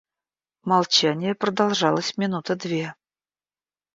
Молчание 0.63 1.35
продолжалось 1.35 2.17
минуты 2.17 2.55
две. 2.55 2.95